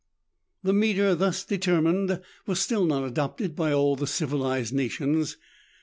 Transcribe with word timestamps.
The 0.63 0.73
metre, 0.73 1.13
thus 1.13 1.43
determined, 1.43 2.21
was 2.47 2.59
still 2.59 2.85
not 2.87 3.03
adopted 3.03 3.55
by 3.55 3.71
all 3.71 3.95
the 3.95 4.07
civilized 4.07 4.73
nations. 4.73 5.37